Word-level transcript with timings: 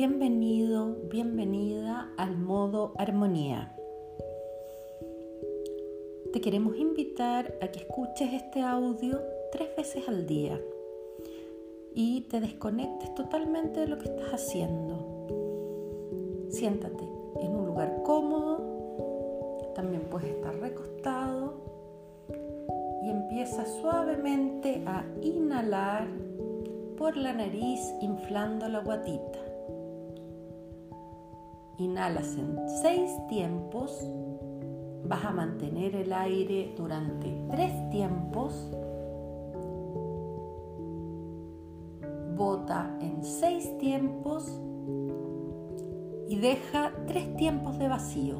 Bienvenido, 0.00 0.94
bienvenida 1.10 2.08
al 2.16 2.38
modo 2.38 2.92
armonía. 2.98 3.74
Te 6.32 6.40
queremos 6.40 6.76
invitar 6.76 7.52
a 7.60 7.66
que 7.66 7.80
escuches 7.80 8.32
este 8.32 8.62
audio 8.62 9.20
tres 9.50 9.74
veces 9.76 10.08
al 10.08 10.24
día 10.24 10.60
y 11.96 12.20
te 12.30 12.38
desconectes 12.38 13.12
totalmente 13.16 13.80
de 13.80 13.88
lo 13.88 13.98
que 13.98 14.04
estás 14.04 14.34
haciendo. 14.34 15.26
Siéntate 16.48 17.02
en 17.42 17.56
un 17.56 17.66
lugar 17.66 18.04
cómodo, 18.04 19.72
también 19.74 20.02
puedes 20.02 20.28
estar 20.28 20.54
recostado 20.60 21.54
y 23.02 23.10
empieza 23.10 23.66
suavemente 23.66 24.80
a 24.86 25.04
inhalar 25.22 26.06
por 26.96 27.16
la 27.16 27.32
nariz 27.32 27.80
inflando 28.00 28.68
la 28.68 28.78
guatita. 28.78 29.47
Inhalas 31.78 32.36
en 32.36 32.58
seis 32.82 33.10
tiempos, 33.28 34.04
vas 35.04 35.24
a 35.24 35.30
mantener 35.30 35.94
el 35.94 36.12
aire 36.12 36.74
durante 36.76 37.32
tres 37.50 37.72
tiempos, 37.90 38.70
bota 42.36 42.98
en 43.00 43.22
seis 43.22 43.78
tiempos 43.78 44.60
y 46.28 46.36
deja 46.36 46.92
tres 47.06 47.34
tiempos 47.36 47.78
de 47.78 47.88
vacío. 47.88 48.36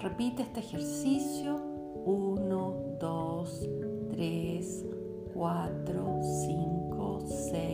Repite 0.00 0.42
este 0.42 0.60
ejercicio. 0.60 1.74
1, 2.06 2.74
2, 3.00 3.68
3, 4.10 4.86
4, 5.32 6.20
5, 6.22 7.20
6, 7.26 7.73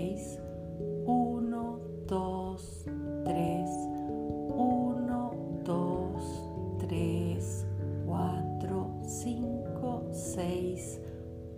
6, 10.35 11.01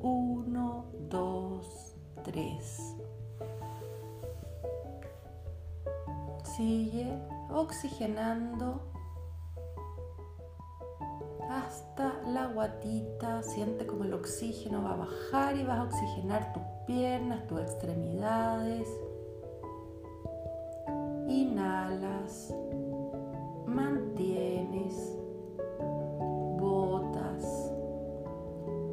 1, 0.00 0.84
2, 1.10 1.96
3. 2.24 2.96
Sigue 6.56 7.12
oxigenando 7.50 8.80
hasta 11.50 12.18
la 12.26 12.46
guatita, 12.46 13.42
siente 13.42 13.86
como 13.86 14.04
el 14.04 14.14
oxígeno 14.14 14.82
va 14.82 14.92
a 14.92 14.96
bajar 14.96 15.56
y 15.56 15.64
vas 15.64 15.78
a 15.78 15.82
oxigenar 15.84 16.54
tus 16.54 16.62
piernas, 16.86 17.46
tus 17.46 17.60
extremidades. 17.60 18.88
Inhalas, 21.28 22.54
mantienes, 23.66 25.21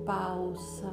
pausa. 0.10 0.92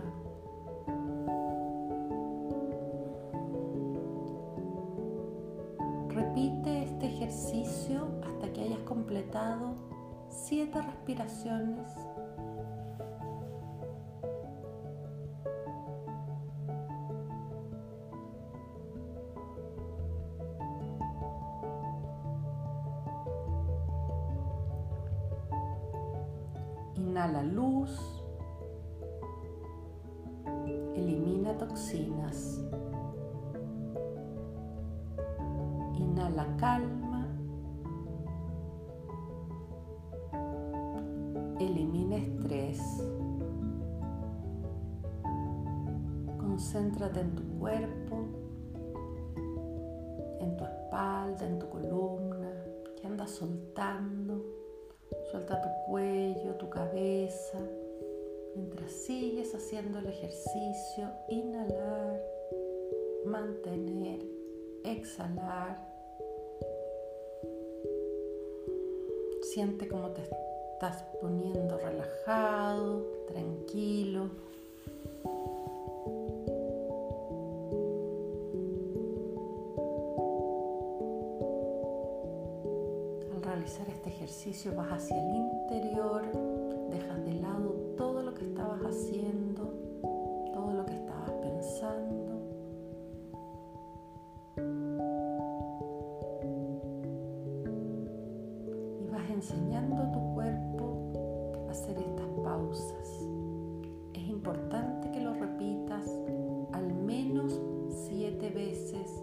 Repite 6.10 6.82
este 6.82 7.06
ejercicio 7.06 8.08
hasta 8.26 8.52
que 8.52 8.64
hayas 8.64 8.80
completado 8.80 9.74
siete 10.28 10.82
respiraciones. 10.82 11.90
Inhala 26.96 27.42
luz, 27.42 28.15
toxinas, 31.76 32.58
inhala 35.94 36.46
calma, 36.56 37.28
elimina 41.60 42.16
estrés. 42.16 42.80
Concéntrate 46.38 47.20
en 47.20 47.34
tu 47.36 47.42
cuerpo, 47.58 48.24
en 50.40 50.56
tu 50.56 50.64
espalda, 50.64 51.46
en 51.46 51.58
tu 51.58 51.68
columna, 51.68 52.52
que 52.96 53.06
andas 53.06 53.32
soltando. 53.32 54.42
Suelta 55.30 55.60
tu 55.60 55.68
cuello, 55.90 56.54
tu 56.54 56.70
cabeza, 56.70 57.58
mientras 58.56 58.90
sigues 58.90 59.54
haciendo 59.54 59.98
el 59.98 60.06
ejercicio. 60.06 61.10
Inhalar, 61.28 61.55
mantener, 63.64 64.20
exhalar. 64.84 65.76
Siente 69.42 69.88
cómo 69.88 70.10
te 70.10 70.22
estás 70.22 71.02
poniendo 71.20 71.78
relajado, 71.78 73.06
tranquilo. 73.28 74.30
Al 83.34 83.42
realizar 83.42 83.88
este 83.88 84.08
ejercicio 84.10 84.74
vas 84.74 84.92
hacia 84.92 85.16
el 85.16 85.36
interior, 85.36 86.22
dejas 86.90 87.24
de 87.24 87.34
lado 87.34 87.70
todo 87.96 88.22
lo 88.22 88.34
que 88.34 88.44
estabas 88.44 88.80
haciendo, 88.82 89.45
enseñando 99.36 100.02
a 100.02 100.12
tu 100.12 100.34
cuerpo 100.34 101.12
a 101.68 101.70
hacer 101.70 101.98
estas 101.98 102.28
pausas. 102.42 103.08
Es 104.14 104.28
importante 104.28 105.10
que 105.10 105.20
lo 105.20 105.34
repitas 105.34 106.08
al 106.72 106.94
menos 106.94 107.60
siete 108.08 108.48
veces 108.50 109.22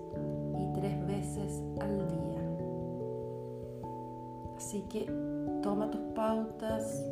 y 0.59 0.73
tres 0.73 1.07
veces 1.07 1.63
al 1.81 2.07
día. 2.07 2.41
Así 4.55 4.83
que 4.83 5.05
toma 5.63 5.89
tus 5.89 6.01
pautas. 6.13 7.03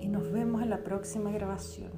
Y 0.00 0.08
nos 0.08 0.30
vemos 0.30 0.62
en 0.62 0.70
la 0.70 0.84
próxima 0.84 1.30
grabación. 1.30 1.90